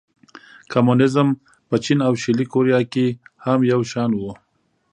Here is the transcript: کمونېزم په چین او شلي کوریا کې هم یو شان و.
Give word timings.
کمونېزم 0.71 1.27
په 1.67 1.75
چین 1.83 1.99
او 2.07 2.13
شلي 2.23 2.45
کوریا 2.53 2.79
کې 2.93 3.05
هم 3.45 3.59
یو 3.71 3.81
شان 3.91 4.09
و. 4.15 4.21